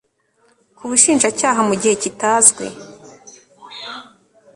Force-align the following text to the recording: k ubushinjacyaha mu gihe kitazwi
k 0.77 0.79
ubushinjacyaha 0.85 1.61
mu 1.69 1.75
gihe 1.81 1.93
kitazwi 2.03 2.65